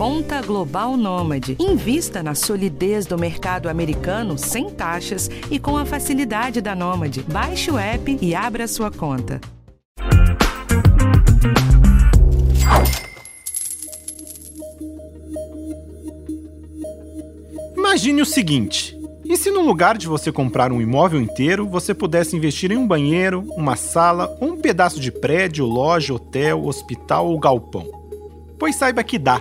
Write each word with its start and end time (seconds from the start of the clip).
Conta 0.00 0.40
Global 0.40 0.96
Nômade. 0.96 1.58
Invista 1.60 2.22
na 2.22 2.34
solidez 2.34 3.04
do 3.04 3.18
mercado 3.18 3.68
americano 3.68 4.38
sem 4.38 4.70
taxas 4.70 5.28
e 5.50 5.58
com 5.58 5.76
a 5.76 5.84
facilidade 5.84 6.62
da 6.62 6.74
Nômade. 6.74 7.22
Baixe 7.30 7.70
o 7.70 7.76
app 7.76 8.18
e 8.18 8.34
abra 8.34 8.66
sua 8.66 8.90
conta. 8.90 9.42
Imagine 17.76 18.22
o 18.22 18.26
seguinte: 18.26 18.98
e 19.22 19.36
se 19.36 19.50
no 19.50 19.60
lugar 19.60 19.98
de 19.98 20.06
você 20.06 20.32
comprar 20.32 20.72
um 20.72 20.80
imóvel 20.80 21.20
inteiro, 21.20 21.68
você 21.68 21.92
pudesse 21.92 22.34
investir 22.34 22.72
em 22.72 22.78
um 22.78 22.88
banheiro, 22.88 23.44
uma 23.54 23.76
sala 23.76 24.34
ou 24.40 24.52
um 24.52 24.56
pedaço 24.56 24.98
de 24.98 25.12
prédio, 25.12 25.66
loja, 25.66 26.14
hotel, 26.14 26.64
hospital 26.64 27.28
ou 27.28 27.38
galpão? 27.38 27.84
Pois 28.58 28.76
saiba 28.76 29.04
que 29.04 29.18
dá. 29.18 29.38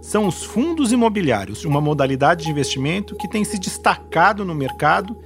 São 0.00 0.26
os 0.26 0.44
fundos 0.44 0.92
imobiliários, 0.92 1.64
uma 1.64 1.80
modalidade 1.80 2.44
de 2.44 2.50
investimento 2.50 3.16
que 3.16 3.28
tem 3.28 3.44
se 3.44 3.58
destacado 3.58 4.44
no 4.44 4.54
mercado 4.54 5.16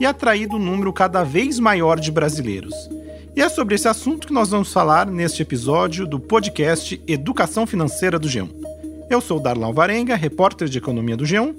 e 0.00 0.06
atraído 0.06 0.56
um 0.56 0.58
número 0.58 0.92
cada 0.92 1.22
vez 1.22 1.58
maior 1.58 2.00
de 2.00 2.10
brasileiros. 2.10 2.74
E 3.36 3.40
é 3.40 3.48
sobre 3.48 3.74
esse 3.74 3.88
assunto 3.88 4.26
que 4.26 4.32
nós 4.32 4.50
vamos 4.50 4.72
falar 4.72 5.06
neste 5.06 5.42
episódio 5.42 6.06
do 6.06 6.18
podcast 6.18 7.00
Educação 7.06 7.66
Financeira 7.66 8.18
do 8.18 8.28
G1. 8.28 8.50
Eu 9.08 9.20
sou 9.20 9.40
Darlan 9.40 9.72
Varenga, 9.72 10.16
repórter 10.16 10.68
de 10.68 10.78
economia 10.78 11.16
do 11.16 11.24
G1 11.24 11.54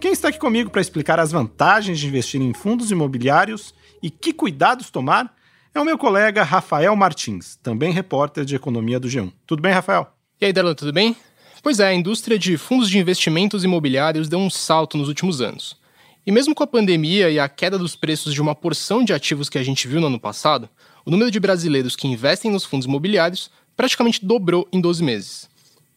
quem 0.00 0.12
está 0.12 0.28
aqui 0.28 0.38
comigo 0.38 0.70
para 0.70 0.80
explicar 0.80 1.18
as 1.18 1.32
vantagens 1.32 1.98
de 1.98 2.06
investir 2.06 2.40
em 2.40 2.54
fundos 2.54 2.92
imobiliários 2.92 3.74
e 4.00 4.08
que 4.08 4.32
cuidados 4.32 4.90
tomar 4.90 5.34
é 5.74 5.80
o 5.80 5.84
meu 5.84 5.98
colega 5.98 6.44
Rafael 6.44 6.94
Martins, 6.94 7.56
também 7.56 7.92
repórter 7.92 8.44
de 8.44 8.54
economia 8.54 9.00
do 9.00 9.08
G1. 9.08 9.32
Tudo 9.44 9.60
bem, 9.60 9.72
Rafael? 9.72 10.06
E 10.40 10.46
aí, 10.46 10.52
Darlan, 10.52 10.74
tudo 10.74 10.92
bem? 10.92 11.16
Pois 11.62 11.80
é, 11.80 11.88
a 11.88 11.94
indústria 11.94 12.38
de 12.38 12.56
fundos 12.56 12.88
de 12.88 12.98
investimentos 12.98 13.64
imobiliários 13.64 14.28
deu 14.28 14.38
um 14.38 14.48
salto 14.48 14.96
nos 14.96 15.08
últimos 15.08 15.40
anos. 15.40 15.76
E 16.24 16.30
mesmo 16.30 16.54
com 16.54 16.62
a 16.62 16.66
pandemia 16.66 17.30
e 17.30 17.38
a 17.38 17.48
queda 17.48 17.78
dos 17.78 17.96
preços 17.96 18.32
de 18.32 18.40
uma 18.40 18.54
porção 18.54 19.02
de 19.02 19.12
ativos 19.12 19.48
que 19.48 19.58
a 19.58 19.62
gente 19.62 19.88
viu 19.88 20.00
no 20.00 20.06
ano 20.06 20.20
passado, 20.20 20.68
o 21.04 21.10
número 21.10 21.30
de 21.30 21.40
brasileiros 21.40 21.96
que 21.96 22.06
investem 22.06 22.50
nos 22.50 22.64
fundos 22.64 22.86
imobiliários 22.86 23.50
praticamente 23.76 24.24
dobrou 24.24 24.68
em 24.72 24.80
12 24.80 25.02
meses. 25.02 25.48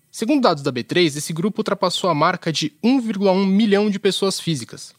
Segundo 0.10 0.42
dados 0.42 0.64
da 0.64 0.72
B3, 0.72 1.18
esse 1.18 1.32
grupo 1.32 1.60
ultrapassou 1.60 2.10
a 2.10 2.16
marca 2.16 2.52
de 2.52 2.74
1,1 2.84 3.46
milhão 3.46 3.90
de 3.90 4.00
pessoas 4.00 4.40
físicas. 4.40 4.94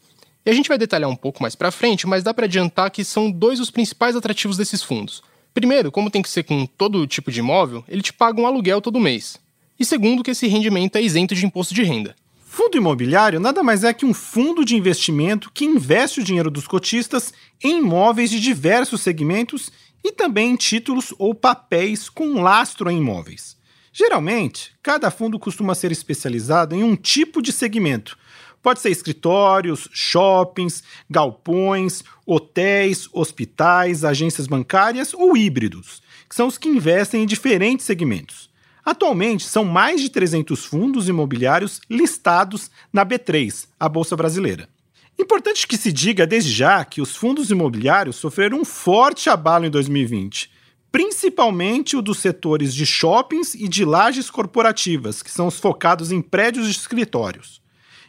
E 0.45 0.49
a 0.49 0.53
gente 0.53 0.69
vai 0.69 0.77
detalhar 0.77 1.09
um 1.09 1.15
pouco 1.15 1.41
mais 1.41 1.55
para 1.55 1.71
frente, 1.71 2.07
mas 2.07 2.23
dá 2.23 2.33
para 2.33 2.45
adiantar 2.45 2.89
que 2.91 3.03
são 3.03 3.31
dois 3.31 3.59
os 3.59 3.69
principais 3.69 4.15
atrativos 4.15 4.57
desses 4.57 4.83
fundos. 4.83 5.23
Primeiro, 5.53 5.91
como 5.91 6.09
tem 6.09 6.21
que 6.21 6.29
ser 6.29 6.43
com 6.43 6.65
todo 6.65 7.05
tipo 7.07 7.31
de 7.31 7.39
imóvel, 7.39 7.83
ele 7.87 8.01
te 8.01 8.11
paga 8.11 8.41
um 8.41 8.47
aluguel 8.47 8.81
todo 8.81 8.99
mês. 8.99 9.39
E 9.79 9.85
segundo, 9.85 10.23
que 10.23 10.31
esse 10.31 10.47
rendimento 10.47 10.95
é 10.95 11.01
isento 11.01 11.35
de 11.35 11.45
imposto 11.45 11.73
de 11.73 11.83
renda. 11.83 12.15
Fundo 12.45 12.77
imobiliário 12.77 13.39
nada 13.39 13.63
mais 13.63 13.83
é 13.83 13.91
que 13.93 14.05
um 14.05 14.13
fundo 14.13 14.63
de 14.63 14.75
investimento 14.75 15.49
que 15.51 15.65
investe 15.65 16.19
o 16.19 16.23
dinheiro 16.23 16.51
dos 16.51 16.67
cotistas 16.67 17.33
em 17.63 17.79
imóveis 17.79 18.29
de 18.29 18.39
diversos 18.39 19.01
segmentos 19.01 19.71
e 20.03 20.11
também 20.11 20.51
em 20.51 20.55
títulos 20.55 21.13
ou 21.17 21.33
papéis 21.33 22.09
com 22.09 22.41
lastro 22.41 22.91
em 22.91 22.99
imóveis. 22.99 23.57
Geralmente, 23.91 24.71
cada 24.83 25.09
fundo 25.09 25.39
costuma 25.39 25.73
ser 25.73 25.91
especializado 25.91 26.75
em 26.75 26.83
um 26.83 26.95
tipo 26.95 27.41
de 27.41 27.51
segmento. 27.51 28.17
Pode 28.61 28.81
ser 28.81 28.91
escritórios, 28.91 29.89
shoppings, 29.91 30.83
galpões, 31.09 32.03
hotéis, 32.25 33.09
hospitais, 33.11 34.05
agências 34.05 34.47
bancárias 34.47 35.13
ou 35.13 35.35
híbridos, 35.35 36.01
que 36.29 36.35
são 36.35 36.47
os 36.47 36.57
que 36.57 36.69
investem 36.69 37.23
em 37.23 37.25
diferentes 37.25 37.85
segmentos. 37.85 38.52
Atualmente, 38.85 39.45
são 39.45 39.63
mais 39.63 40.01
de 40.01 40.09
300 40.09 40.65
fundos 40.65 41.07
imobiliários 41.07 41.79
listados 41.89 42.69
na 42.91 43.05
B3, 43.05 43.67
a 43.79 43.87
Bolsa 43.87 44.15
Brasileira. 44.15 44.67
Importante 45.17 45.67
que 45.67 45.77
se 45.77 45.91
diga 45.91 46.27
desde 46.27 46.51
já 46.51 46.83
que 46.83 47.01
os 47.01 47.15
fundos 47.15 47.49
imobiliários 47.49 48.15
sofreram 48.15 48.59
um 48.59 48.65
forte 48.65 49.29
abalo 49.29 49.65
em 49.65 49.69
2020 49.69 50.63
principalmente 50.93 51.97
o 51.97 52.03
dos 52.03 52.19
setores 52.19 52.71
de 52.71 52.85
shoppings 52.85 53.55
e 53.55 53.67
de 53.67 53.83
lajes 53.83 54.29
corporativas, 54.29 55.23
que 55.23 55.31
são 55.31 55.47
os 55.47 55.57
focados 55.57 56.11
em 56.11 56.21
prédios 56.21 56.67
de 56.67 56.77
escritórios. 56.77 57.59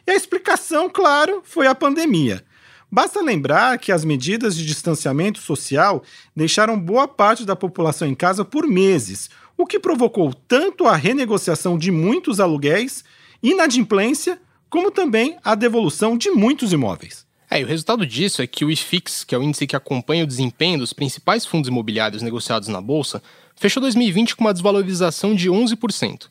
E 0.05 0.11
a 0.11 0.15
explicação, 0.15 0.87
claro, 0.87 1.41
foi 1.43 1.65
a 1.65 1.73
pandemia. 1.73 2.45
Basta 2.91 3.23
lembrar 3.23 3.79
que 3.79 3.91
as 3.91 4.05
medidas 4.05 4.55
de 4.55 4.63
distanciamento 4.63 5.39
social 5.39 6.03
deixaram 6.35 6.79
boa 6.79 7.07
parte 7.07 7.43
da 7.43 7.55
população 7.55 8.07
em 8.07 8.13
casa 8.13 8.45
por 8.45 8.67
meses, 8.67 9.31
o 9.57 9.65
que 9.65 9.79
provocou 9.79 10.33
tanto 10.33 10.85
a 10.85 10.95
renegociação 10.95 11.77
de 11.77 11.91
muitos 11.91 12.39
aluguéis, 12.39 13.03
inadimplência, 13.41 14.39
como 14.69 14.91
também 14.91 15.37
a 15.43 15.55
devolução 15.55 16.17
de 16.17 16.29
muitos 16.29 16.73
imóveis. 16.73 17.25
É, 17.49 17.61
e 17.61 17.63
o 17.63 17.67
resultado 17.67 18.05
disso 18.05 18.41
é 18.41 18.47
que 18.47 18.65
o 18.65 18.71
IFIX, 18.71 19.23
que 19.23 19.35
é 19.35 19.37
o 19.37 19.43
índice 19.43 19.67
que 19.67 19.75
acompanha 19.75 20.23
o 20.23 20.27
desempenho 20.27 20.79
dos 20.79 20.93
principais 20.93 21.45
fundos 21.45 21.69
imobiliários 21.69 22.21
negociados 22.21 22.67
na 22.67 22.81
bolsa, 22.81 23.21
fechou 23.55 23.79
2020 23.81 24.35
com 24.35 24.43
uma 24.43 24.53
desvalorização 24.53 25.35
de 25.35 25.49
11%. 25.49 26.27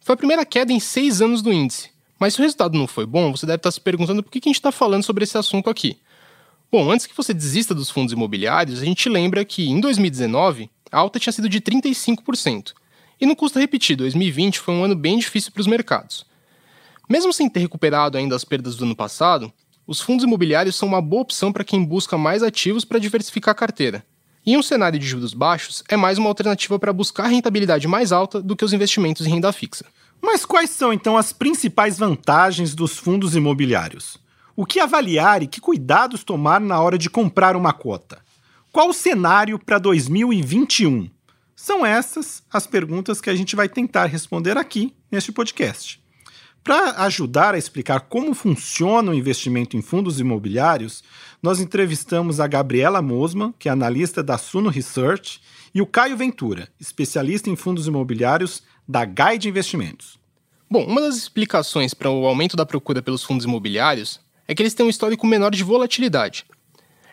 Foi 0.00 0.14
a 0.14 0.16
primeira 0.16 0.44
queda 0.44 0.72
em 0.72 0.80
seis 0.80 1.20
anos 1.20 1.42
do 1.42 1.52
índice. 1.52 1.90
Mas 2.18 2.34
se 2.34 2.40
o 2.40 2.42
resultado 2.42 2.76
não 2.76 2.86
foi 2.86 3.06
bom, 3.06 3.30
você 3.30 3.46
deve 3.46 3.58
estar 3.58 3.70
se 3.70 3.80
perguntando 3.80 4.22
por 4.22 4.32
que 4.32 4.38
a 4.38 4.48
gente 4.48 4.56
está 4.56 4.72
falando 4.72 5.04
sobre 5.04 5.22
esse 5.22 5.38
assunto 5.38 5.70
aqui. 5.70 5.98
Bom, 6.70 6.90
antes 6.90 7.06
que 7.06 7.16
você 7.16 7.32
desista 7.32 7.74
dos 7.74 7.90
fundos 7.90 8.12
imobiliários, 8.12 8.82
a 8.82 8.84
gente 8.84 9.08
lembra 9.08 9.44
que 9.44 9.68
em 9.68 9.80
2019 9.80 10.70
a 10.90 10.98
alta 10.98 11.18
tinha 11.18 11.32
sido 11.32 11.48
de 11.48 11.60
35%. 11.60 12.72
E 13.20 13.26
não 13.26 13.34
custa 13.34 13.58
repetir, 13.58 13.96
2020 13.96 14.60
foi 14.60 14.74
um 14.74 14.84
ano 14.84 14.94
bem 14.94 15.18
difícil 15.18 15.52
para 15.52 15.60
os 15.60 15.66
mercados. 15.66 16.24
Mesmo 17.08 17.32
sem 17.32 17.48
ter 17.48 17.60
recuperado 17.60 18.18
ainda 18.18 18.36
as 18.36 18.44
perdas 18.44 18.76
do 18.76 18.84
ano 18.84 18.94
passado, 18.94 19.52
os 19.86 20.00
fundos 20.00 20.24
imobiliários 20.24 20.76
são 20.76 20.86
uma 20.86 21.00
boa 21.00 21.22
opção 21.22 21.52
para 21.52 21.64
quem 21.64 21.82
busca 21.82 22.18
mais 22.18 22.42
ativos 22.42 22.84
para 22.84 22.98
diversificar 22.98 23.52
a 23.52 23.54
carteira. 23.54 24.04
E 24.44 24.52
em 24.52 24.56
um 24.56 24.62
cenário 24.62 24.98
de 24.98 25.06
juros 25.06 25.34
baixos, 25.34 25.82
é 25.88 25.96
mais 25.96 26.18
uma 26.18 26.28
alternativa 26.28 26.78
para 26.78 26.92
buscar 26.92 27.26
rentabilidade 27.26 27.88
mais 27.88 28.12
alta 28.12 28.40
do 28.40 28.54
que 28.54 28.64
os 28.64 28.72
investimentos 28.72 29.26
em 29.26 29.30
renda 29.30 29.52
fixa. 29.52 29.86
Mas 30.22 30.44
quais 30.44 30.70
são 30.70 30.92
então 30.92 31.16
as 31.16 31.32
principais 31.32 31.98
vantagens 31.98 32.74
dos 32.74 32.98
fundos 32.98 33.34
imobiliários? 33.34 34.18
O 34.54 34.66
que 34.66 34.80
avaliar 34.80 35.42
e 35.42 35.46
que 35.46 35.60
cuidados 35.60 36.24
tomar 36.24 36.60
na 36.60 36.80
hora 36.80 36.98
de 36.98 37.08
comprar 37.08 37.56
uma 37.56 37.72
cota? 37.72 38.18
Qual 38.78 38.90
o 38.90 38.92
cenário 38.92 39.58
para 39.58 39.76
2021? 39.76 41.10
São 41.56 41.84
essas 41.84 42.44
as 42.48 42.64
perguntas 42.64 43.20
que 43.20 43.28
a 43.28 43.34
gente 43.34 43.56
vai 43.56 43.68
tentar 43.68 44.04
responder 44.04 44.56
aqui 44.56 44.94
neste 45.10 45.32
podcast. 45.32 46.00
Para 46.62 47.02
ajudar 47.02 47.56
a 47.56 47.58
explicar 47.58 48.02
como 48.02 48.32
funciona 48.34 49.10
o 49.10 49.14
investimento 49.14 49.76
em 49.76 49.82
fundos 49.82 50.20
imobiliários, 50.20 51.02
nós 51.42 51.58
entrevistamos 51.58 52.38
a 52.38 52.46
Gabriela 52.46 53.02
Mosman, 53.02 53.52
que 53.58 53.68
é 53.68 53.72
analista 53.72 54.22
da 54.22 54.38
Suno 54.38 54.70
Research, 54.70 55.40
e 55.74 55.82
o 55.82 55.86
Caio 55.86 56.16
Ventura, 56.16 56.68
especialista 56.78 57.50
em 57.50 57.56
fundos 57.56 57.88
imobiliários 57.88 58.62
da 58.86 59.04
Guide 59.04 59.48
Investimentos. 59.48 60.20
Bom, 60.70 60.84
uma 60.84 61.00
das 61.00 61.16
explicações 61.16 61.94
para 61.94 62.12
o 62.12 62.24
aumento 62.24 62.56
da 62.56 62.64
procura 62.64 63.02
pelos 63.02 63.24
fundos 63.24 63.44
imobiliários 63.44 64.20
é 64.46 64.54
que 64.54 64.62
eles 64.62 64.72
têm 64.72 64.86
um 64.86 64.90
histórico 64.90 65.26
menor 65.26 65.50
de 65.50 65.64
volatilidade. 65.64 66.46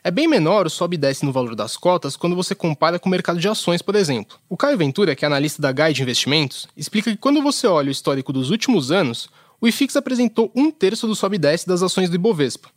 É 0.06 0.12
bem 0.12 0.28
menor 0.28 0.68
o 0.68 0.70
sobe 0.70 0.94
e 0.94 1.00
desce 1.00 1.26
no 1.26 1.32
valor 1.32 1.56
das 1.56 1.76
cotas 1.76 2.16
quando 2.16 2.36
você 2.36 2.54
compara 2.54 3.00
com 3.00 3.10
o 3.10 3.12
mercado 3.12 3.40
de 3.40 3.48
ações, 3.48 3.82
por 3.82 3.96
exemplo. 3.96 4.38
O 4.48 4.56
Caio 4.56 4.78
Ventura, 4.78 5.16
que 5.16 5.26
é 5.26 5.28
analista 5.28 5.60
da 5.60 5.72
Guide 5.72 6.04
Investimentos, 6.04 6.68
explica 6.78 7.10
que 7.10 7.18
quando 7.18 7.42
você 7.42 7.66
olha 7.66 7.88
o 7.88 7.92
histórico 7.92 8.32
dos 8.32 8.52
últimos 8.52 8.92
anos, 8.92 9.28
o 9.60 9.68
IFIX 9.68 9.96
apresentou 9.96 10.52
um 10.56 10.70
terço 10.70 11.08
do 11.08 11.16
sobe 11.16 11.38
e 11.38 11.40
desce 11.40 11.68
das 11.68 11.82
ações 11.82 12.08
do 12.08 12.18
Ibovespa. 12.18 12.70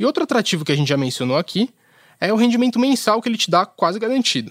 E 0.00 0.04
outro 0.04 0.24
atrativo 0.24 0.64
que 0.64 0.72
a 0.72 0.74
gente 0.74 0.88
já 0.88 0.96
mencionou 0.96 1.38
aqui 1.38 1.70
é 2.20 2.32
o 2.32 2.36
rendimento 2.36 2.80
mensal 2.80 3.22
que 3.22 3.28
ele 3.28 3.38
te 3.38 3.48
dá 3.48 3.64
quase 3.64 4.00
garantido. 4.00 4.50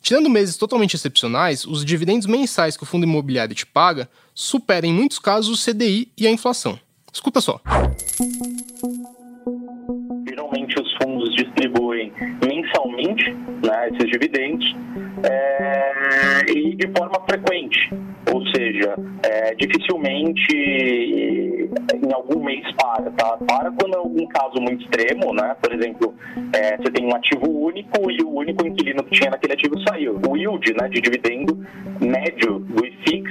Tirando 0.00 0.30
meses 0.30 0.56
totalmente 0.56 0.96
excepcionais, 0.96 1.66
os 1.66 1.84
dividendos 1.84 2.26
mensais 2.26 2.74
que 2.74 2.84
o 2.84 2.86
fundo 2.86 3.04
imobiliário 3.04 3.54
te 3.54 3.66
paga 3.66 4.08
superam 4.34 4.88
em 4.88 4.94
muitos 4.94 5.18
casos 5.18 5.60
o 5.60 5.62
CDI 5.62 6.10
e 6.16 6.26
a 6.26 6.30
inflação. 6.30 6.80
Escuta 7.12 7.38
só. 7.42 7.60
Dividendos 14.10 14.76
é, 15.22 16.42
e 16.50 16.74
de 16.76 16.88
forma 16.96 17.20
frequente. 17.28 17.90
Ou 18.32 18.46
seja, 18.48 18.94
é, 19.22 19.54
dificilmente 19.54 20.54
em 22.10 22.12
algum 22.12 22.44
mês 22.44 22.64
para, 22.72 23.10
tá? 23.12 23.38
Para 23.46 23.70
quando 23.72 23.94
é 23.94 23.98
algum 23.98 24.26
caso 24.26 24.60
muito 24.60 24.84
extremo, 24.84 25.32
né? 25.34 25.56
Por 25.60 25.72
exemplo, 25.72 26.14
é, 26.54 26.76
você 26.76 26.90
tem 26.92 27.06
um 27.06 27.14
ativo 27.14 27.48
único 27.48 28.10
e 28.10 28.22
o 28.22 28.30
único 28.30 28.66
inquilino 28.66 29.02
que 29.04 29.18
tinha 29.18 29.30
naquele 29.30 29.54
ativo 29.54 29.74
saiu. 29.88 30.20
O 30.28 30.36
yield, 30.36 30.74
né, 30.74 30.88
de 30.88 31.00
dividendo 31.00 31.58
médio 32.00 32.60
do 32.60 32.84
IFIX, 32.84 33.30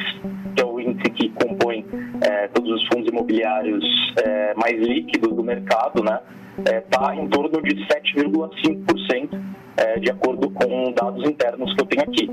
que 0.55 0.61
é 0.61 0.65
o 0.65 0.79
índice 0.79 1.09
que 1.11 1.29
compõe 1.29 1.85
é, 2.21 2.47
todos 2.49 2.71
os 2.71 2.87
fundos 2.87 3.09
imobiliários 3.09 3.83
é, 4.23 4.53
mais 4.55 4.77
líquidos 4.79 5.35
do 5.35 5.43
mercado, 5.43 6.03
né? 6.03 6.19
Está 6.59 7.15
é, 7.15 7.21
em 7.21 7.27
torno 7.29 7.61
de 7.61 7.75
7,5%, 7.87 9.39
é, 9.77 9.99
de 9.99 10.09
acordo 10.09 10.49
com 10.49 10.91
dados 10.91 11.27
internos 11.27 11.73
que 11.73 11.81
eu 11.81 11.85
tenho 11.85 12.03
aqui. 12.03 12.29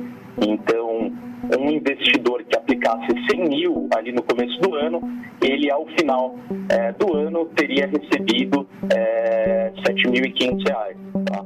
Então, 0.46 1.12
um 1.58 1.70
investidor 1.70 2.42
que 2.44 2.56
aplicasse 2.56 3.06
100 3.30 3.48
mil 3.48 3.88
ali 3.94 4.12
no 4.12 4.22
começo 4.22 4.58
do 4.60 4.74
ano, 4.74 5.00
ele 5.40 5.70
ao 5.70 5.86
final 5.98 6.36
é, 6.68 6.92
do 6.92 7.16
ano 7.16 7.46
teria 7.54 7.86
recebido 7.86 8.66
é, 8.94 9.72
R$ 9.76 9.94
7.500. 9.94 10.96
Tá? 11.24 11.44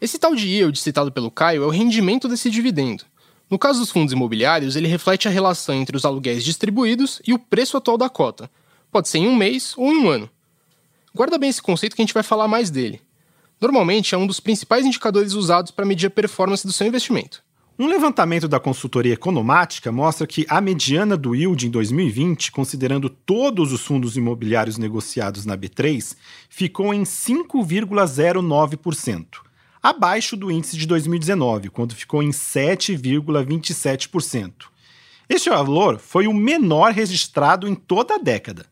Esse 0.00 0.18
tal 0.18 0.34
de 0.34 0.48
yield 0.48 0.78
citado 0.78 1.12
pelo 1.12 1.30
Caio 1.30 1.62
é 1.62 1.66
o 1.66 1.70
rendimento 1.70 2.26
desse 2.26 2.50
dividendo. 2.50 3.04
No 3.50 3.58
caso 3.58 3.80
dos 3.80 3.90
fundos 3.90 4.12
imobiliários, 4.12 4.76
ele 4.76 4.86
reflete 4.86 5.26
a 5.26 5.30
relação 5.30 5.74
entre 5.74 5.96
os 5.96 6.04
aluguéis 6.04 6.44
distribuídos 6.44 7.20
e 7.26 7.34
o 7.34 7.38
preço 7.38 7.76
atual 7.76 7.98
da 7.98 8.08
cota. 8.08 8.50
Pode 8.92 9.08
ser 9.08 9.18
em 9.18 9.28
um 9.28 9.34
mês 9.34 9.74
ou 9.76 9.92
em 9.92 9.96
um 9.98 10.08
ano. 10.08 10.30
Guarda 11.14 11.38
bem 11.38 11.48
esse 11.50 11.62
conceito 11.62 11.96
que 11.96 12.02
a 12.02 12.04
gente 12.04 12.14
vai 12.14 12.22
falar 12.22 12.46
mais 12.46 12.70
dele. 12.70 13.00
Normalmente 13.60 14.14
é 14.14 14.18
um 14.18 14.26
dos 14.26 14.40
principais 14.40 14.86
indicadores 14.86 15.34
usados 15.34 15.70
para 15.70 15.84
medir 15.84 16.06
a 16.06 16.10
performance 16.10 16.66
do 16.66 16.72
seu 16.72 16.86
investimento. 16.86 17.42
Um 17.78 17.86
levantamento 17.86 18.46
da 18.46 18.60
consultoria 18.60 19.14
economática 19.14 19.90
mostra 19.90 20.26
que 20.26 20.44
a 20.50 20.60
mediana 20.60 21.16
do 21.16 21.34
yield 21.34 21.66
em 21.66 21.70
2020, 21.70 22.52
considerando 22.52 23.08
todos 23.08 23.72
os 23.72 23.80
fundos 23.80 24.18
imobiliários 24.18 24.76
negociados 24.76 25.46
na 25.46 25.56
B3, 25.56 26.14
ficou 26.48 26.92
em 26.92 27.04
5,09%, 27.04 29.26
abaixo 29.82 30.36
do 30.36 30.50
índice 30.50 30.76
de 30.76 30.86
2019, 30.86 31.70
quando 31.70 31.94
ficou 31.94 32.22
em 32.22 32.28
7,27%. 32.28 34.52
Este 35.26 35.48
valor 35.48 35.98
foi 35.98 36.26
o 36.26 36.34
menor 36.34 36.92
registrado 36.92 37.66
em 37.66 37.74
toda 37.74 38.16
a 38.16 38.18
década. 38.18 38.66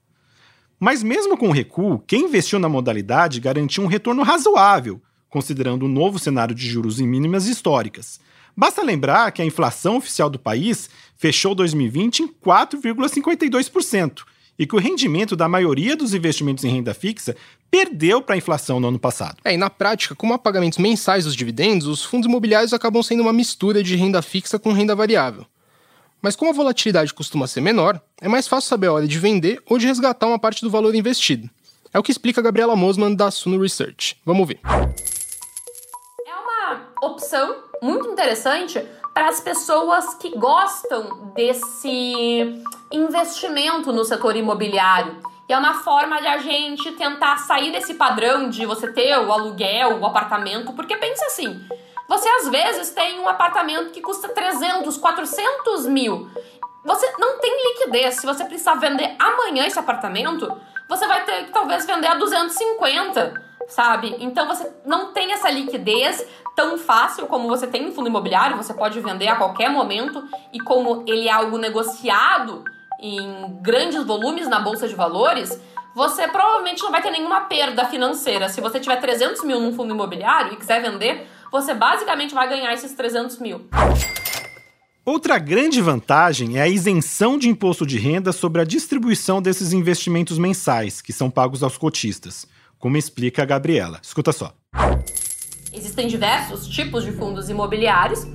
Mas 0.78 1.02
mesmo 1.02 1.36
com 1.36 1.48
o 1.48 1.52
recuo, 1.52 1.98
quem 2.06 2.26
investiu 2.26 2.58
na 2.58 2.68
modalidade 2.68 3.40
garantiu 3.40 3.82
um 3.82 3.88
retorno 3.88 4.22
razoável, 4.22 5.02
considerando 5.28 5.84
o 5.84 5.88
novo 5.88 6.18
cenário 6.18 6.54
de 6.54 6.68
juros 6.68 7.00
em 7.00 7.06
mínimas 7.06 7.46
históricas. 7.46 8.20
Basta 8.56 8.82
lembrar 8.82 9.30
que 9.32 9.42
a 9.42 9.44
inflação 9.44 9.96
oficial 9.96 10.30
do 10.30 10.38
país 10.38 10.88
fechou 11.16 11.54
2020 11.54 12.20
em 12.20 12.28
4,52% 12.28 14.22
e 14.58 14.66
que 14.66 14.74
o 14.74 14.78
rendimento 14.78 15.36
da 15.36 15.48
maioria 15.48 15.94
dos 15.94 16.14
investimentos 16.14 16.64
em 16.64 16.68
renda 16.68 16.92
fixa 16.92 17.36
perdeu 17.70 18.20
para 18.20 18.34
a 18.34 18.38
inflação 18.38 18.80
no 18.80 18.88
ano 18.88 18.98
passado. 18.98 19.36
É, 19.44 19.54
e 19.54 19.56
na 19.56 19.70
prática, 19.70 20.14
como 20.14 20.34
há 20.34 20.38
pagamentos 20.38 20.78
mensais 20.78 21.24
dos 21.24 21.36
dividendos, 21.36 21.86
os 21.86 22.04
fundos 22.04 22.28
imobiliários 22.28 22.72
acabam 22.72 23.02
sendo 23.02 23.22
uma 23.22 23.32
mistura 23.32 23.82
de 23.82 23.94
renda 23.94 24.22
fixa 24.22 24.58
com 24.58 24.72
renda 24.72 24.96
variável. 24.96 25.46
Mas 26.20 26.34
como 26.34 26.50
a 26.50 26.54
volatilidade 26.54 27.14
costuma 27.14 27.46
ser 27.46 27.60
menor, 27.60 28.00
é 28.20 28.28
mais 28.28 28.48
fácil 28.48 28.68
saber 28.68 28.88
a 28.88 28.92
hora 28.92 29.06
de 29.06 29.18
vender 29.18 29.62
ou 29.66 29.78
de 29.78 29.86
resgatar 29.86 30.26
uma 30.26 30.38
parte 30.38 30.62
do 30.62 30.70
valor 30.70 30.94
investido. 30.94 31.48
É 31.92 31.98
o 31.98 32.02
que 32.02 32.10
explica 32.10 32.40
a 32.40 32.44
Gabriela 32.44 32.76
Mosman 32.76 33.14
da 33.14 33.30
Suno 33.30 33.60
Research. 33.60 34.20
Vamos 34.24 34.46
ver. 34.46 34.60
É 36.26 36.34
uma 36.34 36.88
opção 37.02 37.56
muito 37.80 38.08
interessante 38.08 38.84
para 39.14 39.28
as 39.28 39.40
pessoas 39.40 40.14
que 40.14 40.36
gostam 40.36 41.32
desse 41.34 42.62
investimento 42.92 43.92
no 43.92 44.04
setor 44.04 44.36
imobiliário. 44.36 45.16
E 45.48 45.52
é 45.52 45.58
uma 45.58 45.82
forma 45.82 46.20
de 46.20 46.26
a 46.26 46.38
gente 46.38 46.92
tentar 46.92 47.38
sair 47.38 47.72
desse 47.72 47.94
padrão 47.94 48.50
de 48.50 48.66
você 48.66 48.92
ter 48.92 49.18
o 49.18 49.32
aluguel, 49.32 49.98
o 49.98 50.04
apartamento, 50.04 50.72
porque 50.74 50.96
pensa 50.96 51.24
assim, 51.26 51.58
você 52.08 52.28
às 52.28 52.48
vezes 52.48 52.90
tem 52.90 53.20
um 53.20 53.28
apartamento 53.28 53.90
que 53.90 54.00
custa 54.00 54.28
300, 54.30 54.96
400 54.96 55.86
mil. 55.86 56.30
Você 56.82 57.12
não 57.18 57.38
tem 57.38 57.52
liquidez. 57.68 58.16
Se 58.16 58.26
você 58.26 58.44
precisar 58.44 58.76
vender 58.76 59.14
amanhã 59.18 59.66
esse 59.66 59.78
apartamento, 59.78 60.50
você 60.88 61.06
vai 61.06 61.24
ter 61.24 61.44
que 61.44 61.52
talvez 61.52 61.84
vender 61.84 62.06
a 62.06 62.14
250, 62.14 63.34
sabe? 63.68 64.16
Então 64.20 64.46
você 64.46 64.72
não 64.86 65.12
tem 65.12 65.32
essa 65.32 65.50
liquidez 65.50 66.26
tão 66.56 66.78
fácil 66.78 67.26
como 67.26 67.46
você 67.46 67.66
tem 67.66 67.84
no 67.84 67.92
fundo 67.92 68.08
imobiliário. 68.08 68.56
Você 68.56 68.72
pode 68.72 68.98
vender 69.00 69.28
a 69.28 69.36
qualquer 69.36 69.68
momento 69.68 70.26
e 70.50 70.58
como 70.58 71.04
ele 71.06 71.28
é 71.28 71.32
algo 71.32 71.58
negociado 71.58 72.64
em 72.98 73.58
grandes 73.60 74.02
volumes 74.04 74.48
na 74.48 74.58
bolsa 74.58 74.88
de 74.88 74.94
valores, 74.94 75.60
você 75.94 76.26
provavelmente 76.26 76.82
não 76.82 76.90
vai 76.90 77.02
ter 77.02 77.10
nenhuma 77.10 77.42
perda 77.42 77.84
financeira. 77.84 78.48
Se 78.48 78.60
você 78.60 78.80
tiver 78.80 78.96
300 78.96 79.44
mil 79.44 79.60
num 79.60 79.74
fundo 79.74 79.92
imobiliário 79.92 80.54
e 80.54 80.56
quiser 80.56 80.80
vender, 80.80 81.28
você 81.50 81.74
basicamente 81.74 82.34
vai 82.34 82.48
ganhar 82.48 82.72
esses 82.72 82.92
300 82.92 83.38
mil. 83.38 83.68
Outra 85.04 85.38
grande 85.38 85.80
vantagem 85.80 86.58
é 86.58 86.60
a 86.60 86.68
isenção 86.68 87.38
de 87.38 87.48
imposto 87.48 87.86
de 87.86 87.98
renda 87.98 88.30
sobre 88.30 88.60
a 88.60 88.64
distribuição 88.64 89.40
desses 89.40 89.72
investimentos 89.72 90.36
mensais, 90.36 91.00
que 91.00 91.14
são 91.14 91.30
pagos 91.30 91.62
aos 91.62 91.78
cotistas, 91.78 92.46
como 92.78 92.98
explica 92.98 93.42
a 93.42 93.46
Gabriela. 93.46 94.00
Escuta 94.02 94.32
só. 94.32 94.52
Existem 95.72 96.08
diversos 96.08 96.66
tipos 96.68 97.04
de 97.04 97.12
fundos 97.12 97.48
imobiliários. 97.48 98.26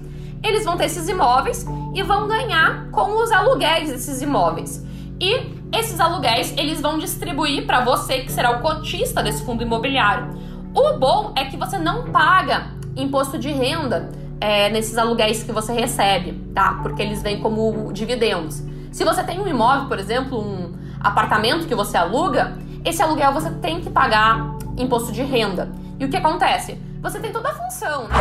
Eles 0.44 0.66
vão 0.66 0.76
ter 0.76 0.86
esses 0.86 1.08
imóveis 1.08 1.64
e 1.94 2.02
vão 2.02 2.28
ganhar 2.28 2.90
com 2.90 3.22
os 3.22 3.32
aluguéis 3.32 3.92
desses 3.92 4.22
imóveis. 4.22 4.84
E 5.22 5.78
esses 5.78 6.00
aluguéis 6.00 6.54
eles 6.58 6.82
vão 6.82 6.98
distribuir 6.98 7.68
para 7.68 7.86
você 7.86 8.22
que 8.22 8.32
será 8.32 8.50
o 8.50 8.62
cotista 8.62 9.22
desse 9.22 9.46
fundo 9.46 9.62
imobiliário. 9.62 10.34
O 10.74 10.98
bom 10.98 11.34
é 11.38 11.46
que 11.46 11.56
você 11.56 11.78
não 11.78 12.12
paga 12.12 12.82
imposto 12.96 13.38
de 13.38 13.52
renda 13.52 14.12
é, 14.40 14.70
nesses 14.70 14.98
aluguéis 14.98 15.44
que 15.44 15.52
você 15.52 15.74
recebe, 15.74 16.34
tá? 16.54 16.80
Porque 16.82 17.02
eles 17.02 17.22
vêm 17.22 17.40
como 17.40 17.92
dividendos. 17.94 18.62
Se 18.92 19.04
você 19.04 19.24
tem 19.24 19.40
um 19.40 19.48
imóvel, 19.48 19.88
por 19.88 20.00
exemplo, 20.00 20.40
um 20.40 20.74
apartamento 21.00 21.68
que 21.68 21.76
você 21.76 21.98
aluga, 21.98 22.58
esse 22.86 23.02
aluguel 23.02 23.34
você 23.34 23.50
tem 23.50 23.82
que 23.82 23.90
pagar 23.90 24.58
imposto 24.78 25.12
de 25.12 25.24
renda. 25.24 25.72
E 26.00 26.06
o 26.06 26.10
que 26.10 26.18
acontece? 26.18 26.78
Você 27.02 27.20
tem 27.20 27.32
toda 27.32 27.50
a 27.50 27.54
função, 27.54 28.08
né? 28.08 28.16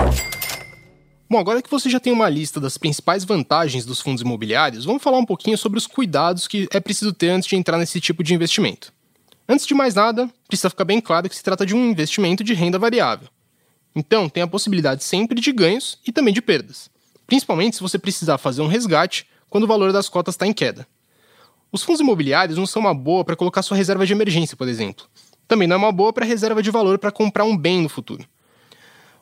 Bom, 1.28 1.38
agora 1.38 1.62
que 1.62 1.70
você 1.70 1.88
já 1.88 1.98
tem 1.98 2.12
uma 2.12 2.28
lista 2.28 2.60
das 2.60 2.76
principais 2.76 3.24
vantagens 3.24 3.86
dos 3.86 4.00
fundos 4.00 4.20
imobiliários, 4.20 4.84
vamos 4.84 5.02
falar 5.02 5.18
um 5.18 5.24
pouquinho 5.24 5.56
sobre 5.56 5.78
os 5.78 5.86
cuidados 5.86 6.46
que 6.46 6.68
é 6.70 6.78
preciso 6.78 7.12
ter 7.12 7.30
antes 7.30 7.48
de 7.48 7.56
entrar 7.56 7.78
nesse 7.78 8.00
tipo 8.00 8.22
de 8.22 8.34
investimento. 8.34 8.92
Antes 9.48 9.66
de 9.66 9.74
mais 9.74 9.94
nada, 9.94 10.28
precisa 10.46 10.68
ficar 10.70 10.84
bem 10.84 11.00
claro 11.00 11.28
que 11.28 11.34
se 11.34 11.42
trata 11.42 11.64
de 11.64 11.74
um 11.74 11.90
investimento 11.90 12.44
de 12.44 12.54
renda 12.54 12.78
variável. 12.78 13.28
Então, 13.94 14.28
tem 14.28 14.42
a 14.42 14.46
possibilidade 14.46 15.04
sempre 15.04 15.40
de 15.40 15.52
ganhos 15.52 15.98
e 16.06 16.12
também 16.12 16.32
de 16.32 16.40
perdas, 16.40 16.90
principalmente 17.26 17.76
se 17.76 17.82
você 17.82 17.98
precisar 17.98 18.38
fazer 18.38 18.62
um 18.62 18.66
resgate 18.66 19.26
quando 19.50 19.64
o 19.64 19.68
valor 19.68 19.92
das 19.92 20.08
cotas 20.08 20.34
está 20.34 20.46
em 20.46 20.52
queda. 20.52 20.86
Os 21.70 21.82
fundos 21.82 22.00
imobiliários 22.00 22.58
não 22.58 22.66
são 22.66 22.80
uma 22.80 22.94
boa 22.94 23.24
para 23.24 23.36
colocar 23.36 23.62
sua 23.62 23.76
reserva 23.76 24.06
de 24.06 24.12
emergência, 24.12 24.56
por 24.56 24.68
exemplo. 24.68 25.06
Também 25.48 25.68
não 25.68 25.74
é 25.74 25.78
uma 25.78 25.92
boa 25.92 26.12
para 26.12 26.24
reserva 26.24 26.62
de 26.62 26.70
valor 26.70 26.98
para 26.98 27.10
comprar 27.10 27.44
um 27.44 27.56
bem 27.56 27.82
no 27.82 27.88
futuro. 27.88 28.26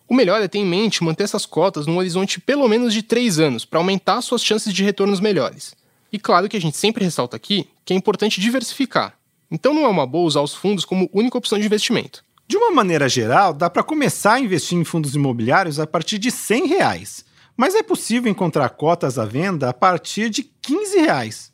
O 0.08 0.14
melhor 0.14 0.42
é 0.42 0.48
ter 0.48 0.58
em 0.58 0.66
mente 0.66 1.04
manter 1.04 1.22
essas 1.22 1.46
cotas 1.46 1.86
num 1.86 1.96
horizonte 1.96 2.40
pelo 2.40 2.68
menos 2.68 2.92
de 2.92 3.02
3 3.02 3.38
anos 3.38 3.64
para 3.64 3.78
aumentar 3.78 4.20
suas 4.20 4.42
chances 4.42 4.72
de 4.74 4.82
retornos 4.82 5.20
melhores. 5.20 5.76
E 6.12 6.18
claro 6.18 6.48
que 6.48 6.56
a 6.56 6.60
gente 6.60 6.76
sempre 6.76 7.04
ressalta 7.04 7.36
aqui 7.36 7.68
que 7.84 7.92
é 7.92 7.96
importante 7.96 8.40
diversificar. 8.40 9.16
Então 9.48 9.72
não 9.72 9.84
é 9.84 9.88
uma 9.88 10.06
boa 10.06 10.26
usar 10.26 10.40
os 10.40 10.54
fundos 10.54 10.84
como 10.84 11.08
única 11.12 11.38
opção 11.38 11.58
de 11.58 11.66
investimento. 11.66 12.24
De 12.50 12.56
uma 12.56 12.72
maneira 12.72 13.08
geral, 13.08 13.54
dá 13.54 13.70
para 13.70 13.84
começar 13.84 14.32
a 14.32 14.40
investir 14.40 14.76
em 14.76 14.82
fundos 14.82 15.14
imobiliários 15.14 15.78
a 15.78 15.86
partir 15.86 16.18
de 16.18 16.32
100 16.32 16.66
reais, 16.66 17.24
mas 17.56 17.76
é 17.76 17.82
possível 17.84 18.28
encontrar 18.28 18.68
cotas 18.70 19.20
à 19.20 19.24
venda 19.24 19.68
a 19.68 19.72
partir 19.72 20.28
de 20.28 20.42
15 20.42 20.98
reais. 20.98 21.52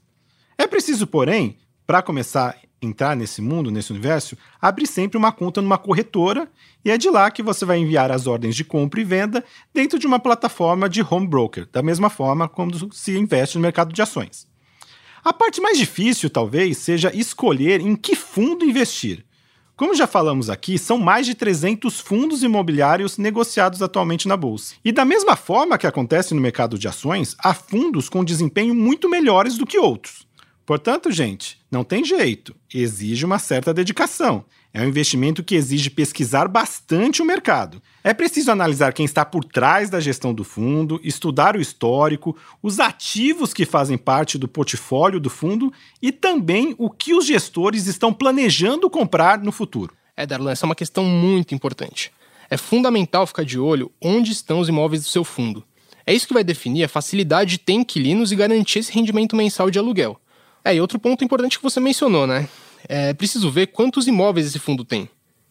É 0.57 0.67
preciso, 0.67 1.07
porém, 1.07 1.59
para 1.87 2.01
começar 2.01 2.49
a 2.49 2.57
entrar 2.81 3.15
nesse 3.15 3.43
mundo, 3.43 3.71
nesse 3.71 3.93
universo, 3.93 4.39
abrir 4.59 4.87
sempre 4.87 5.19
uma 5.19 5.31
conta 5.31 5.61
numa 5.61 5.77
corretora 5.77 6.51
e 6.83 6.91
é 6.91 6.97
de 6.97 7.11
lá 7.11 7.31
que 7.31 7.43
você 7.43 7.67
vai 7.67 7.77
enviar 7.77 8.11
as 8.11 8.27
ordens 8.27 8.57
de 8.57 8.65
compra 8.65 8.99
e 8.99 9.05
venda 9.05 9.45
dentro 9.75 9.99
de 9.99 10.07
uma 10.07 10.19
plataforma 10.19 10.89
de 10.89 11.03
home 11.03 11.27
broker, 11.27 11.69
da 11.71 11.83
mesma 11.83 12.09
forma 12.09 12.49
como 12.49 12.91
se 12.95 13.19
investe 13.19 13.59
no 13.59 13.63
mercado 13.63 13.93
de 13.93 14.01
ações. 14.01 14.49
A 15.23 15.31
parte 15.31 15.61
mais 15.61 15.77
difícil, 15.77 16.31
talvez, 16.31 16.79
seja 16.79 17.15
escolher 17.15 17.83
em 17.83 17.95
que 17.95 18.17
fundo 18.17 18.65
investir. 18.65 19.26
Como 19.77 19.95
já 19.95 20.07
falamos 20.07 20.49
aqui, 20.49 20.79
são 20.79 20.97
mais 20.97 21.27
de 21.27 21.35
300 21.35 22.01
fundos 22.01 22.43
imobiliários 22.43 23.19
negociados 23.19 23.83
atualmente 23.83 24.27
na 24.27 24.35
bolsa. 24.35 24.75
E 24.83 24.91
da 24.91 25.05
mesma 25.05 25.37
forma 25.37 25.77
que 25.77 25.87
acontece 25.87 26.33
no 26.33 26.41
mercado 26.41 26.79
de 26.79 26.89
ações, 26.89 27.37
há 27.39 27.53
fundos 27.53 28.09
com 28.09 28.25
desempenho 28.25 28.75
muito 28.75 29.07
melhores 29.07 29.59
do 29.59 29.67
que 29.67 29.79
outros. 29.79 30.27
Portanto, 30.65 31.13
gente, 31.13 31.59
não 31.71 31.85
tem 31.85 32.03
jeito, 32.03 32.57
exige 32.73 33.27
uma 33.27 33.39
certa 33.39 33.75
dedicação. 33.75 34.47
É 34.77 34.83
um 34.83 34.89
investimento 34.89 35.43
que 35.43 35.55
exige 35.55 35.89
pesquisar 35.89 36.49
bastante 36.49 37.23
o 37.23 37.25
mercado. 37.25 37.81
É 38.05 38.13
preciso 38.13 38.51
analisar 38.51 38.93
quem 38.93 39.07
está 39.07 39.25
por 39.25 39.43
trás 39.43 39.89
da 39.89 40.01
gestão 40.01 40.35
do 40.35 40.45
fundo, 40.45 41.01
estudar 41.03 41.57
o 41.57 41.63
histórico, 41.63 42.37
os 42.63 42.79
ativos 42.79 43.55
que 43.55 43.65
fazem 43.65 43.97
parte 43.97 44.37
do 44.37 44.47
portfólio 44.47 45.19
do 45.19 45.31
fundo 45.31 45.73
e 46.03 46.13
também 46.13 46.75
o 46.77 46.91
que 46.91 47.15
os 47.15 47.25
gestores 47.25 47.87
estão 47.87 48.13
planejando 48.13 48.91
comprar 48.91 49.39
no 49.39 49.51
futuro. 49.51 49.95
É, 50.15 50.27
Darlan, 50.27 50.53
essa 50.53 50.67
é 50.67 50.69
uma 50.69 50.75
questão 50.75 51.05
muito 51.05 51.55
importante. 51.55 52.13
É 52.51 52.59
fundamental 52.59 53.27
ficar 53.27 53.47
de 53.47 53.59
olho 53.59 53.91
onde 53.99 54.31
estão 54.31 54.61
os 54.61 54.69
imóveis 54.69 55.03
do 55.03 55.09
seu 55.09 55.25
fundo. 55.25 55.65
É 56.07 56.13
isso 56.13 56.27
que 56.27 56.35
vai 56.35 56.45
definir 56.45 56.85
a 56.85 56.89
facilidade 56.89 57.53
de 57.53 57.59
ter 57.61 57.73
inquilinos 57.73 58.31
e 58.31 58.37
garantir 58.37 58.81
esse 58.81 58.93
rendimento 58.93 59.35
mensal 59.35 59.71
de 59.71 59.79
aluguel. 59.79 60.21
É, 60.63 60.75
e 60.75 60.83
outro 60.83 60.99
ponto 60.99 61.25
importante 61.25 61.57
que 61.57 61.65
você 61.65 61.81
mencionou, 61.81 62.27
né? 62.27 62.47
É 62.89 63.13
preciso 63.13 63.51
ver 63.51 63.69
quantos 63.69 64.07
imóveis 64.07 64.47
esse 64.47 64.59
fundo 64.59 64.85
tem. 64.85 65.09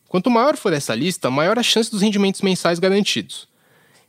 Quanto 0.08 0.30
maior 0.30 0.56
for 0.56 0.74
essa 0.74 0.96
lista, 0.96 1.30
maior 1.30 1.60
a 1.60 1.64
chance 1.64 1.92
dos 1.92 2.02
rendimentos 2.02 2.42
mensais 2.42 2.80
garantidos. 2.80 3.48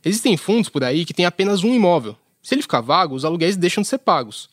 Existem 0.03 0.37
fundos 0.37 0.69
por 0.69 0.83
aí 0.83 1.05
que 1.05 1.13
têm 1.13 1.25
apenas 1.25 1.63
um 1.63 1.73
imóvel. 1.73 2.15
Se 2.41 2.55
ele 2.55 2.61
ficar 2.61 2.81
vago, 2.81 3.15
os 3.15 3.25
aluguéis 3.25 3.57
deixam 3.57 3.81
de 3.81 3.87
ser 3.87 3.97
pagos. 3.97 4.49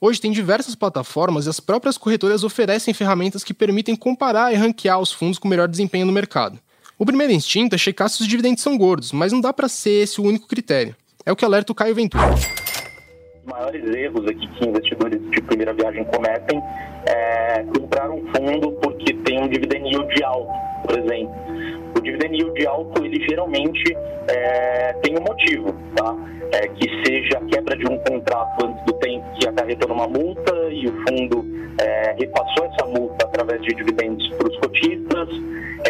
Hoje 0.00 0.20
tem 0.20 0.32
diversas 0.32 0.74
plataformas 0.74 1.46
e 1.46 1.48
as 1.48 1.60
próprias 1.60 1.98
corretoras 1.98 2.44
oferecem 2.44 2.94
ferramentas 2.94 3.44
que 3.44 3.54
permitem 3.54 3.96
comparar 3.96 4.52
e 4.52 4.56
ranquear 4.56 4.98
os 4.98 5.12
fundos 5.12 5.38
com 5.38 5.48
melhor 5.48 5.68
desempenho 5.68 6.06
no 6.06 6.12
mercado. 6.12 6.58
O 6.98 7.04
primeiro 7.04 7.32
instinto 7.32 7.74
é 7.74 7.78
checar 7.78 8.08
se 8.08 8.20
os 8.20 8.28
dividendos 8.28 8.62
são 8.62 8.78
gordos, 8.78 9.12
mas 9.12 9.32
não 9.32 9.40
dá 9.40 9.52
para 9.52 9.68
ser 9.68 10.02
esse 10.02 10.20
o 10.20 10.24
único 10.24 10.46
critério. 10.46 10.94
É 11.26 11.32
o 11.32 11.36
que 11.36 11.44
alerta 11.44 11.72
o 11.72 11.74
Caio 11.74 11.94
Ventura. 11.94 12.34
Maiores 13.46 13.94
erros 13.94 14.26
aqui 14.26 14.46
que 14.46 14.68
investidores 14.68 15.20
de 15.30 15.42
primeira 15.42 15.74
viagem 15.74 16.02
cometem 16.04 16.62
é 17.06 17.62
comprar 17.76 18.10
um 18.10 18.24
fundo 18.34 18.72
porque 18.82 19.12
tem 19.12 19.38
um 19.38 19.48
dividend 19.48 19.86
yield 19.86 20.24
alto, 20.24 20.50
por 20.86 20.98
exemplo. 20.98 21.34
O 21.94 22.00
dividend 22.00 22.34
yield 22.36 22.66
alto, 22.66 23.04
ele 23.04 23.22
geralmente 23.28 23.94
é, 24.28 24.94
tem 25.02 25.18
um 25.18 25.22
motivo, 25.22 25.74
tá? 25.94 26.16
É, 26.52 26.68
que 26.68 26.88
seja 27.04 27.38
a 27.38 27.44
quebra 27.44 27.76
de 27.76 27.86
um 27.86 27.98
contrato 27.98 28.64
antes 28.64 28.82
do 28.86 28.92
tempo 28.94 29.24
que 29.38 29.46
acarretou 29.46 29.88
numa 29.88 30.08
multa 30.08 30.54
e 30.70 30.86
o 30.86 30.92
fundo 31.06 31.44
é, 31.80 32.14
repassou 32.18 32.64
essa 32.64 32.86
multa 32.86 33.26
através 33.26 33.60
de 33.62 33.74
dividendos 33.74 34.26
para 34.36 34.48
os 34.48 34.56
cotistas, 34.58 35.28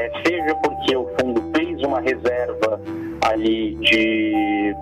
é, 0.01 0.11
seja 0.27 0.55
porque 0.57 0.97
o 0.97 1.09
fundo 1.21 1.41
fez 1.57 1.81
uma 1.83 2.01
reserva 2.01 2.81
ali 3.23 3.75
de, 3.77 4.75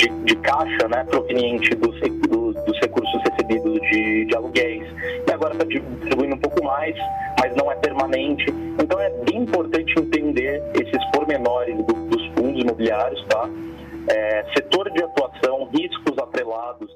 de, 0.00 0.08
de 0.24 0.36
caixa 0.36 0.88
né, 0.88 1.04
proveniente 1.04 1.74
dos, 1.76 1.94
dos, 2.00 2.78
recursos 2.80 3.20
recebidos 3.28 3.80
de, 3.82 4.24
de 4.24 4.34
aluguéis 4.34 4.86
e 5.28 5.32
agora 5.32 5.52
está 5.52 5.64
distribuindo 5.64 6.36
um 6.36 6.38
pouco 6.38 6.64
mais, 6.64 6.96
mas 7.38 7.54
não 7.56 7.70
é 7.70 7.74
permanente. 7.76 8.46
Então 8.82 8.98
é 8.98 9.10
bem 9.24 9.42
importante 9.42 9.92
entender 9.98 10.62
esses 10.74 11.04
pormenores 11.12 11.76
do, 11.86 11.92
dos 12.08 12.26
fundos 12.34 12.62
imobiliários, 12.62 13.22
tá? 13.28 13.48
É, 14.08 14.44
setor 14.56 14.90
de 14.90 15.02
atuação, 15.04 15.68
riscos 15.74 16.18
atrelados. 16.18 16.90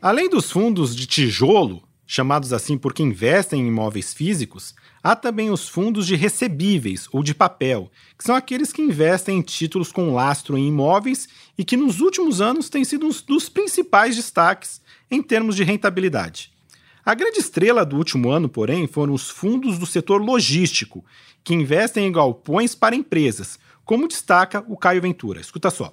Além 0.00 0.30
dos 0.30 0.50
fundos 0.50 0.94
de 0.94 1.06
tijolo, 1.06 1.82
chamados 2.06 2.52
assim 2.52 2.78
porque 2.78 3.02
investem 3.02 3.60
em 3.60 3.66
imóveis 3.68 4.14
físicos, 4.14 4.74
há 5.02 5.16
também 5.16 5.50
os 5.50 5.68
fundos 5.68 6.06
de 6.06 6.16
recebíveis 6.16 7.08
ou 7.12 7.22
de 7.22 7.34
papel, 7.34 7.90
que 8.16 8.24
são 8.24 8.34
aqueles 8.34 8.72
que 8.72 8.80
investem 8.80 9.38
em 9.38 9.42
títulos 9.42 9.92
com 9.92 10.14
lastro 10.14 10.56
em 10.56 10.68
imóveis 10.68 11.28
e 11.58 11.64
que 11.64 11.76
nos 11.76 12.00
últimos 12.00 12.40
anos 12.40 12.70
têm 12.70 12.84
sido 12.84 13.06
um 13.06 13.10
dos 13.26 13.48
principais 13.48 14.14
destaques 14.14 14.80
em 15.10 15.20
termos 15.20 15.56
de 15.56 15.64
rentabilidade. 15.64 16.52
A 17.04 17.14
grande 17.14 17.40
estrela 17.40 17.84
do 17.84 17.96
último 17.96 18.30
ano, 18.30 18.48
porém, 18.48 18.86
foram 18.86 19.12
os 19.12 19.28
fundos 19.28 19.78
do 19.78 19.86
setor 19.86 20.22
logístico, 20.22 21.04
que 21.42 21.54
investem 21.54 22.06
em 22.06 22.12
galpões 22.12 22.74
para 22.74 22.94
empresas, 22.94 23.58
como 23.84 24.06
destaca 24.06 24.64
o 24.68 24.76
Caio 24.76 25.02
Ventura. 25.02 25.40
Escuta 25.40 25.70
só 25.70 25.90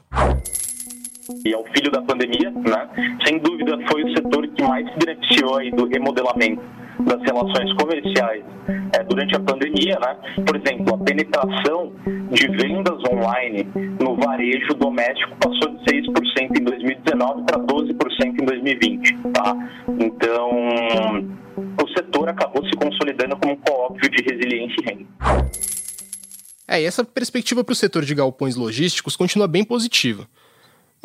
e 1.43 1.53
é 1.53 1.57
o 1.57 1.63
filho 1.65 1.91
da 1.91 2.01
pandemia, 2.01 2.51
né? 2.51 3.17
Sem 3.25 3.39
dúvida 3.39 3.77
foi 3.89 4.03
o 4.03 4.15
setor 4.15 4.47
que 4.49 4.63
mais 4.63 4.87
se 4.91 4.99
beneficiou 4.99 5.57
aí 5.57 5.71
do 5.71 5.87
remodelamento 5.87 6.61
das 6.99 7.21
relações 7.21 7.73
comerciais 7.73 8.43
é, 8.93 9.03
durante 9.03 9.35
a 9.35 9.39
pandemia, 9.39 9.97
né? 9.99 10.17
Por 10.45 10.55
exemplo, 10.55 10.95
a 10.95 10.97
penetração 10.97 11.91
de 12.31 12.47
vendas 12.47 12.99
online 13.11 13.67
no 13.99 14.15
varejo 14.15 14.73
doméstico 14.75 15.35
passou 15.37 15.75
de 15.75 15.83
6% 15.85 16.59
em 16.59 16.63
2019 16.63 17.43
para 17.43 17.59
12% 17.59 18.41
em 18.41 18.45
2020, 18.45 19.17
tá? 19.33 19.55
Então, 19.99 20.49
o 21.81 21.87
setor 21.97 22.29
acabou 22.29 22.65
se 22.65 22.71
consolidando 22.71 23.37
como 23.37 23.53
um 23.53 23.57
coópio 23.57 24.09
de 24.09 24.23
resiliência 24.23 24.75
e 24.81 24.89
renda. 24.89 25.05
É, 26.67 26.81
e 26.81 26.85
essa 26.85 27.03
perspectiva 27.03 27.63
para 27.63 27.73
o 27.73 27.75
setor 27.75 28.03
de 28.03 28.15
galpões 28.15 28.55
logísticos 28.55 29.15
continua 29.15 29.47
bem 29.47 29.63
positiva. 29.63 30.27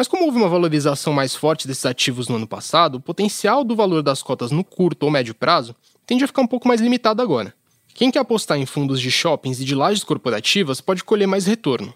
Mas 0.00 0.08
como 0.08 0.24
houve 0.24 0.38
uma 0.38 0.48
valorização 0.48 1.12
mais 1.12 1.34
forte 1.34 1.68
desses 1.68 1.84
ativos 1.84 2.26
no 2.26 2.36
ano 2.36 2.46
passado, 2.46 2.94
o 2.94 3.00
potencial 3.00 3.62
do 3.62 3.76
valor 3.76 4.02
das 4.02 4.22
cotas 4.22 4.50
no 4.50 4.64
curto 4.64 5.02
ou 5.02 5.10
médio 5.10 5.34
prazo 5.34 5.76
tende 6.06 6.24
a 6.24 6.26
ficar 6.26 6.40
um 6.40 6.46
pouco 6.46 6.66
mais 6.66 6.80
limitado 6.80 7.20
agora. 7.20 7.52
Quem 7.92 8.10
quer 8.10 8.20
apostar 8.20 8.56
em 8.56 8.64
fundos 8.64 8.98
de 8.98 9.10
shoppings 9.10 9.60
e 9.60 9.64
de 9.66 9.74
lajes 9.74 10.02
corporativas 10.02 10.80
pode 10.80 11.04
colher 11.04 11.26
mais 11.26 11.44
retorno. 11.44 11.92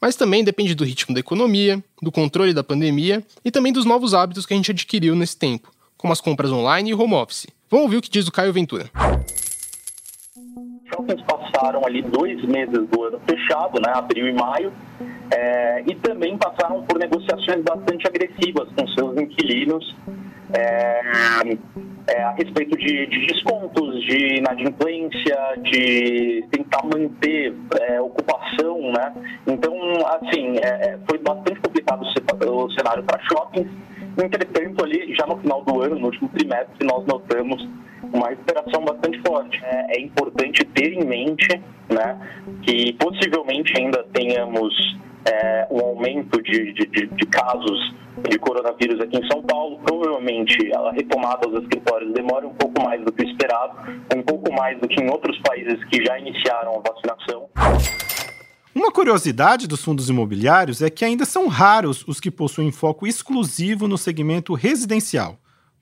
Mas 0.00 0.16
também 0.16 0.42
depende 0.42 0.74
do 0.74 0.82
ritmo 0.82 1.14
da 1.14 1.20
economia, 1.20 1.80
do 2.02 2.10
controle 2.10 2.52
da 2.52 2.64
pandemia 2.64 3.24
e 3.44 3.52
também 3.52 3.72
dos 3.72 3.84
novos 3.84 4.14
hábitos 4.14 4.44
que 4.44 4.52
a 4.52 4.56
gente 4.56 4.72
adquiriu 4.72 5.14
nesse 5.14 5.36
tempo, 5.36 5.70
como 5.96 6.12
as 6.12 6.20
compras 6.20 6.50
online 6.50 6.90
e 6.90 6.94
home 6.94 7.14
office. 7.14 7.46
Vamos 7.70 7.84
ouvir 7.84 7.98
o 7.98 8.02
que 8.02 8.10
diz 8.10 8.26
o 8.26 8.32
Caio 8.32 8.52
Ventura. 8.52 8.90
Shoppings 10.90 11.22
passaram 11.22 11.84
ali 11.84 12.02
dois 12.02 12.42
meses 12.44 12.86
do 12.88 13.04
ano 13.04 13.20
fechado, 13.28 13.80
né, 13.80 13.92
abril 13.94 14.28
e 14.28 14.32
maio, 14.32 14.72
é, 15.30 15.82
e 15.86 15.94
também 15.96 16.36
passaram 16.38 16.82
por 16.82 16.98
negociações 16.98 17.62
bastante 17.62 18.06
agressivas 18.06 18.68
com 18.74 18.86
seus 18.88 19.16
inquilinos 19.20 19.96
é, 20.54 21.00
é, 22.08 22.22
a 22.22 22.30
respeito 22.32 22.76
de, 22.78 23.06
de, 23.06 23.26
descontos, 23.26 24.02
de 24.04 24.38
inadimplência, 24.38 25.36
de 25.62 26.44
tentar 26.50 26.82
manter 26.84 27.54
ocupação, 28.00 28.80
né? 28.92 29.12
Então, 29.46 29.74
assim, 30.06 30.54
foi 31.06 31.18
bastante 31.18 31.60
complicado 31.60 32.02
o 32.02 32.70
cenário 32.72 33.02
para 33.02 33.20
shoppings. 33.24 33.68
Entretanto, 34.16 34.84
ali, 34.84 35.14
já 35.14 35.26
no 35.26 35.36
final 35.38 35.62
do 35.64 35.82
ano, 35.82 35.98
no 35.98 36.06
último 36.06 36.28
trimestre, 36.30 36.86
nós 36.86 37.04
notamos 37.06 37.68
uma 38.18 38.30
recuperação 38.30 38.84
bastante 38.84 39.20
forte. 39.26 39.60
É, 39.64 39.96
é 39.96 40.00
importante 40.00 40.64
ter 40.64 40.92
em 40.92 41.04
mente 41.04 41.48
né, 41.88 42.18
que 42.62 42.92
possivelmente 42.94 43.72
ainda 43.78 44.04
tenhamos 44.12 44.74
é, 45.24 45.66
um 45.70 45.80
aumento 45.80 46.42
de, 46.42 46.72
de, 46.72 47.06
de, 47.06 47.26
casos 47.26 47.94
de 48.28 48.38
coronavírus 48.38 49.00
aqui 49.00 49.18
em 49.18 49.30
São 49.30 49.42
Paulo. 49.42 49.78
Provavelmente 49.84 50.56
a 50.74 50.90
retomada 50.92 51.48
dos 51.48 51.62
escritórios 51.62 52.12
demora 52.12 52.46
um 52.46 52.54
pouco 52.54 52.82
mais 52.82 53.02
do 53.04 53.12
que 53.12 53.24
o 53.24 53.28
esperado, 53.28 53.74
um 54.14 54.22
pouco 54.22 54.52
mais 54.52 54.78
do 54.80 54.88
que 54.88 55.00
em 55.00 55.08
outros 55.10 55.38
países 55.40 55.82
que 55.84 56.04
já 56.04 56.18
iniciaram 56.18 56.76
a 56.76 56.90
vacinação. 56.90 57.48
Uma 58.74 58.92
curiosidade 58.92 59.66
dos 59.66 59.82
fundos 59.82 60.08
imobiliários 60.08 60.82
é 60.82 60.90
que 60.90 61.04
ainda 61.04 61.24
são 61.24 61.48
raros 61.48 62.04
os 62.06 62.20
que 62.20 62.30
possuem 62.30 62.70
foco 62.70 63.06
exclusivo 63.06 63.88
no 63.88 63.98
segmento 63.98 64.54
residencial. 64.54 65.36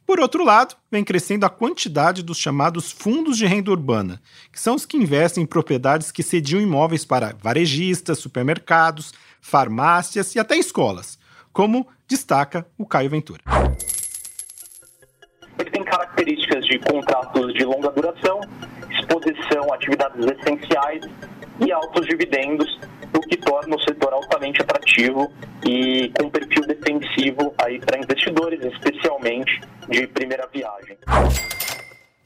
Por 0.07 0.21
outro 0.21 0.45
lado, 0.45 0.77
vem 0.89 1.03
crescendo 1.03 1.45
a 1.45 1.51
quantidade 1.51 2.23
dos 2.23 2.39
chamados 2.39 2.93
fundos 2.93 3.37
de 3.37 3.45
renda 3.45 3.73
urbana, 3.73 4.23
que 4.53 4.61
são 4.61 4.77
os 4.77 4.87
que 4.87 4.97
investem 4.97 5.43
em 5.43 5.47
propriedades 5.47 6.13
que 6.13 6.23
cediam 6.23 6.61
imóveis 6.61 7.05
para 7.05 7.35
varejistas, 7.43 8.21
supermercados, 8.21 9.13
farmácias 9.41 10.33
e 10.37 10.39
até 10.39 10.57
escolas, 10.57 11.19
como 11.53 11.89
destaca 12.07 12.65
o 12.79 12.87
Caio 12.87 13.11
Ventura. 13.11 13.43
Ele 15.59 15.71
tem 15.71 15.83
características 15.83 16.65
de 16.67 16.79
contratos 16.79 17.53
de 17.55 17.65
longa 17.65 17.91
duração, 17.91 18.41
exposição 18.89 19.73
a 19.73 19.75
atividades 19.75 20.25
essenciais 20.25 21.05
e 21.59 21.73
altos 21.73 22.07
dividendos, 22.07 22.79
o 23.13 23.21
que 23.21 23.37
torna 23.39 23.75
o 23.75 23.81
setor 23.81 24.13
altamente 24.13 24.63
atrativo 24.63 25.33
e 25.67 26.13
com 26.19 26.31
perfil 26.31 26.67
defensivo 26.67 27.55
aí 27.65 27.81
para 27.81 27.99
investidores, 27.99 28.61
especialmente 28.65 29.46
de 30.01 30.07
primeira 30.07 30.47
viagem. 30.53 30.99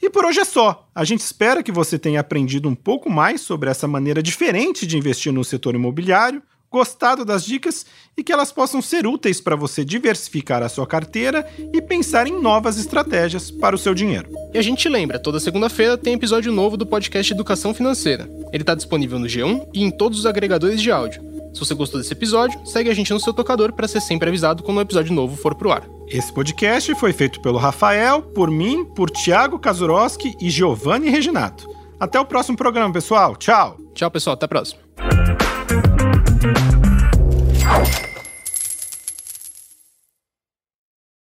E 0.02 0.10
por 0.10 0.24
hoje 0.24 0.40
é 0.40 0.44
só. 0.44 0.88
A 0.94 1.04
gente 1.04 1.20
espera 1.20 1.62
que 1.62 1.70
você 1.70 1.98
tenha 1.98 2.20
aprendido 2.20 2.68
um 2.68 2.74
pouco 2.74 3.10
mais 3.10 3.42
sobre 3.42 3.70
essa 3.70 3.86
maneira 3.86 4.22
diferente 4.22 4.86
de 4.86 4.96
investir 4.96 5.32
no 5.32 5.44
setor 5.44 5.74
imobiliário, 5.74 6.42
gostado 6.70 7.24
das 7.24 7.44
dicas 7.44 7.84
e 8.16 8.22
que 8.22 8.32
elas 8.32 8.50
possam 8.52 8.80
ser 8.80 9.06
úteis 9.06 9.40
para 9.40 9.56
você 9.56 9.84
diversificar 9.84 10.62
a 10.62 10.68
sua 10.68 10.86
carteira 10.86 11.46
e 11.72 11.82
pensar 11.82 12.26
em 12.26 12.40
novas 12.40 12.78
estratégias 12.78 13.50
para 13.50 13.74
o 13.74 13.78
seu 13.78 13.94
dinheiro. 13.94 14.30
E 14.54 14.58
a 14.58 14.62
gente 14.62 14.88
lembra, 14.88 15.18
toda 15.18 15.40
segunda-feira 15.40 15.98
tem 15.98 16.14
episódio 16.14 16.52
novo 16.52 16.76
do 16.76 16.86
podcast 16.86 17.32
Educação 17.32 17.74
Financeira. 17.74 18.28
Ele 18.52 18.62
está 18.62 18.74
disponível 18.74 19.18
no 19.18 19.26
G1 19.26 19.68
e 19.74 19.82
em 19.82 19.90
todos 19.90 20.20
os 20.20 20.26
agregadores 20.26 20.80
de 20.80 20.90
áudio. 20.90 21.29
Se 21.52 21.60
você 21.60 21.74
gostou 21.74 22.00
desse 22.00 22.12
episódio, 22.12 22.60
segue 22.64 22.90
a 22.90 22.94
gente 22.94 23.12
no 23.12 23.20
seu 23.20 23.32
tocador 23.32 23.72
para 23.72 23.88
ser 23.88 24.00
sempre 24.00 24.28
avisado 24.28 24.62
quando 24.62 24.78
um 24.78 24.82
episódio 24.82 25.12
novo 25.12 25.36
for 25.36 25.54
pro 25.54 25.72
ar. 25.72 25.82
Esse 26.08 26.32
podcast 26.32 26.94
foi 26.94 27.12
feito 27.12 27.40
pelo 27.40 27.58
Rafael, 27.58 28.22
por 28.22 28.50
mim, 28.50 28.84
por 28.84 29.10
Thiago 29.10 29.58
Kazuroski 29.58 30.34
e 30.40 30.50
Giovanni 30.50 31.08
Reginato. 31.08 31.68
Até 31.98 32.18
o 32.18 32.24
próximo 32.24 32.56
programa, 32.56 32.92
pessoal. 32.92 33.36
Tchau. 33.36 33.76
Tchau, 33.94 34.10
pessoal. 34.10 34.34
Até 34.34 34.46
a 34.46 34.48
próxima. 34.48 34.80